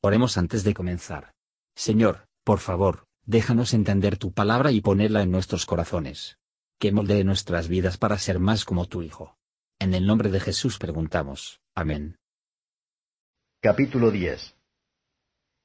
[0.00, 1.32] Oremos antes de comenzar.
[1.74, 6.38] Señor, por favor, déjanos entender tu palabra y ponerla en nuestros corazones.
[6.78, 9.36] Que moldee nuestras vidas para ser más como tu Hijo.
[9.80, 11.60] En el nombre de Jesús preguntamos.
[11.74, 12.16] Amén.
[13.60, 14.54] Capítulo 10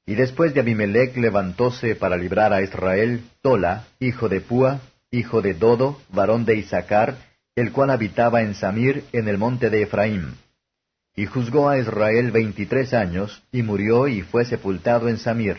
[0.06, 4.80] Y después de Abimelech levantóse para librar a Israel Tola, hijo de Púa,
[5.12, 7.18] hijo de Dodo, varón de Isaacar,
[7.54, 10.34] el cual habitaba en Samir, en el monte de Efraín.
[11.16, 15.58] Y juzgó a Israel veintitrés años, y murió y fue sepultado en Samir.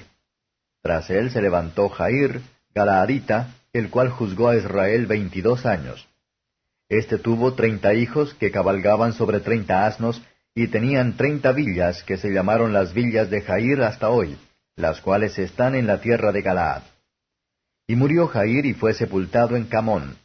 [0.81, 2.41] Tras él se levantó Jair,
[2.73, 6.07] Galaadita, el cual juzgó a Israel veintidós años.
[6.89, 10.21] Este tuvo treinta hijos que cabalgaban sobre treinta asnos,
[10.53, 14.37] y tenían treinta villas que se llamaron las villas de Jair hasta hoy,
[14.75, 16.83] las cuales están en la tierra de Galaad.
[17.87, 20.17] Y murió Jair y fue sepultado en Camón.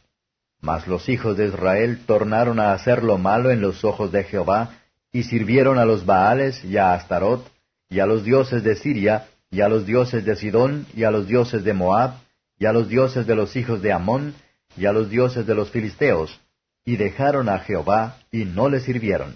[0.61, 4.77] Mas los hijos de Israel tornaron a hacer lo malo en los ojos de Jehová,
[5.11, 7.49] y sirvieron a los Baales y a Astarot,
[7.89, 11.27] y a los dioses de Siria, y a los dioses de Sidón, y a los
[11.27, 12.13] dioses de Moab,
[12.57, 14.33] y a los dioses de los hijos de Amón,
[14.77, 16.39] y a los dioses de los filisteos,
[16.85, 19.35] y dejaron a Jehová, y no le sirvieron.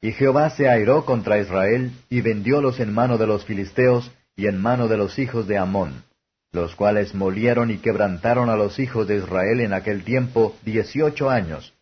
[0.00, 4.60] Y Jehová se airó contra Israel, y vendiólos en mano de los filisteos, y en
[4.60, 6.04] mano de los hijos de Amón,
[6.52, 11.72] los cuales molieron y quebrantaron a los hijos de Israel en aquel tiempo dieciocho años,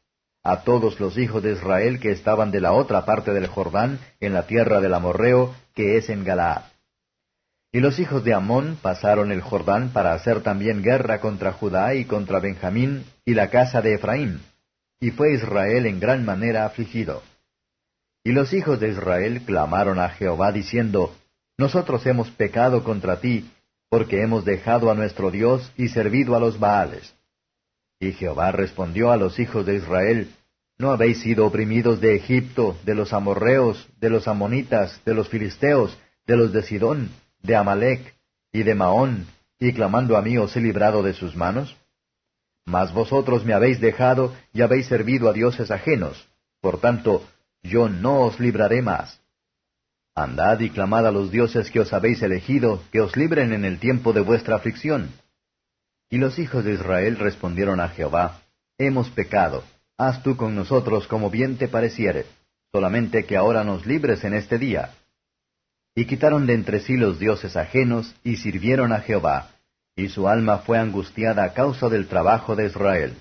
[0.44, 4.34] a todos los hijos de Israel que estaban de la otra parte del Jordán, en
[4.34, 6.64] la tierra del Amorreo, que es en Galaad.
[7.72, 12.04] Y los hijos de Amón pasaron el Jordán para hacer también guerra contra Judá y
[12.04, 14.42] contra Benjamín y la casa de Efraín,
[15.00, 17.22] y fue Israel en gran manera afligido.
[18.22, 21.16] Y los hijos de Israel clamaron a Jehová diciendo,
[21.58, 23.50] Nosotros hemos pecado contra ti,
[23.88, 27.13] porque hemos dejado a nuestro Dios y servido a los Baales.
[28.04, 30.28] Y Jehová respondió a los hijos de Israel,
[30.76, 35.96] ¿No habéis sido oprimidos de Egipto, de los amorreos, de los amonitas, de los filisteos,
[36.26, 37.08] de los de Sidón,
[37.42, 38.14] de Amalec
[38.52, 39.26] y de Maón,
[39.58, 41.76] y clamando a mí os he librado de sus manos?
[42.66, 46.28] Mas vosotros me habéis dejado y habéis servido a dioses ajenos,
[46.60, 47.26] por tanto,
[47.62, 49.18] yo no os libraré más.
[50.14, 53.78] Andad y clamad a los dioses que os habéis elegido, que os libren en el
[53.78, 55.08] tiempo de vuestra aflicción.
[56.10, 58.40] Y los hijos de Israel respondieron a Jehová,
[58.78, 59.62] Hemos pecado,
[59.96, 62.26] haz tú con nosotros como bien te pareciere,
[62.72, 64.90] solamente que ahora nos libres en este día.
[65.94, 69.50] Y quitaron de entre sí los dioses ajenos, y sirvieron a Jehová,
[69.96, 73.14] y su alma fue angustiada a causa del trabajo de Israel.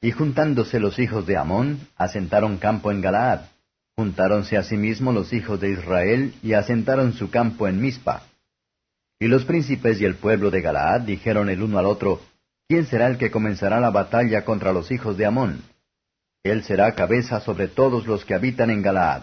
[0.00, 3.42] Y juntándose los hijos de Amón, asentaron campo en Galaad.
[3.96, 8.22] Juntáronse asimismo los hijos de Israel, y asentaron su campo en Mizpa.
[9.20, 12.20] Y los príncipes y el pueblo de Galaad dijeron el uno al otro,
[12.68, 15.62] ¿quién será el que comenzará la batalla contra los hijos de Amón?
[16.44, 19.22] Él será cabeza sobre todos los que habitan en Galaad.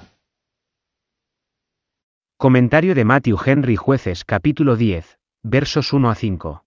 [2.37, 6.65] Comentario de Matthew Henry Jueces capítulo 10, versos 1 a 5.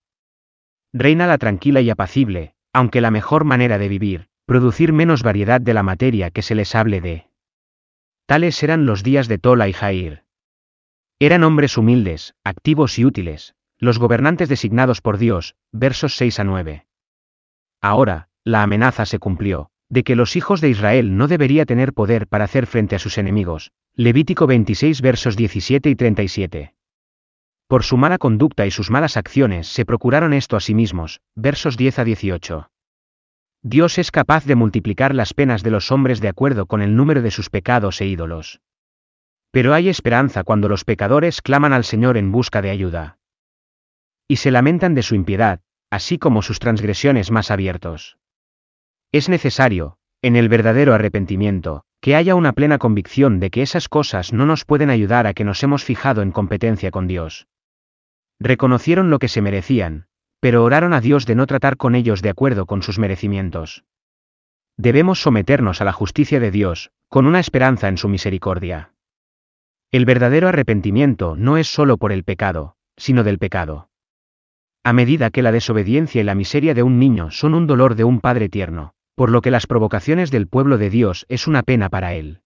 [0.94, 5.74] Reina la tranquila y apacible, aunque la mejor manera de vivir, producir menos variedad de
[5.74, 7.26] la materia que se les hable de.
[8.24, 10.24] Tales eran los días de Tola y Jair.
[11.20, 16.86] Eran hombres humildes, activos y útiles, los gobernantes designados por Dios, versos 6 a 9.
[17.80, 22.28] Ahora, la amenaza se cumplió, de que los hijos de Israel no debería tener poder
[22.28, 23.72] para hacer frente a sus enemigos.
[23.94, 26.74] Levítico 26 versos 17 y 37.
[27.66, 31.76] Por su mala conducta y sus malas acciones se procuraron esto a sí mismos, versos
[31.76, 32.70] 10 a 18.
[33.62, 37.22] Dios es capaz de multiplicar las penas de los hombres de acuerdo con el número
[37.22, 38.60] de sus pecados e ídolos.
[39.50, 43.18] Pero hay esperanza cuando los pecadores claman al Señor en busca de ayuda.
[44.28, 45.60] Y se lamentan de su impiedad,
[45.90, 48.18] así como sus transgresiones más abiertos.
[49.10, 54.32] Es necesario, en el verdadero arrepentimiento, que haya una plena convicción de que esas cosas
[54.32, 57.46] no nos pueden ayudar a que nos hemos fijado en competencia con Dios.
[58.38, 60.06] Reconocieron lo que se merecían,
[60.40, 63.84] pero oraron a Dios de no tratar con ellos de acuerdo con sus merecimientos.
[64.76, 68.92] Debemos someternos a la justicia de Dios, con una esperanza en su misericordia.
[69.90, 73.88] El verdadero arrepentimiento no es sólo por el pecado, sino del pecado.
[74.84, 78.04] A medida que la desobediencia y la miseria de un niño son un dolor de
[78.04, 81.88] un padre tierno, por lo que las provocaciones del pueblo de Dios es una pena
[81.88, 82.42] para él.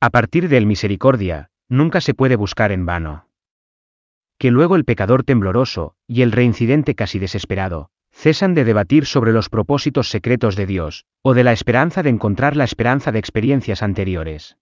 [0.00, 3.28] A partir de él misericordia, nunca se puede buscar en vano.
[4.38, 9.48] Que luego el pecador tembloroso, y el reincidente casi desesperado, cesan de debatir sobre los
[9.48, 14.56] propósitos secretos de Dios, o de la esperanza de encontrar la esperanza de experiencias anteriores.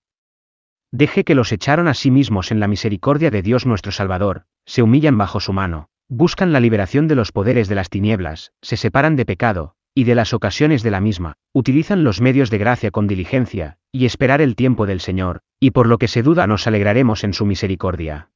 [0.93, 4.83] Deje que los echaron a sí mismos en la misericordia de Dios nuestro Salvador, se
[4.83, 9.17] humillan bajo su mano, buscan la liberación de los poderes de las tinieblas, se separan
[9.17, 13.07] de pecado, y de las ocasiones de la misma, utilizan los medios de gracia con
[13.07, 17.25] diligencia, y esperar el tiempo del Señor, y por lo que se duda nos alegraremos
[17.25, 18.31] en su misericordia.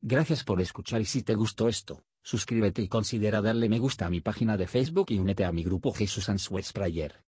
[0.00, 4.10] Gracias por escuchar y si te gustó esto, suscríbete y considera darle me gusta a
[4.10, 7.25] mi página de Facebook y únete a mi grupo Jesús Answers Prayer.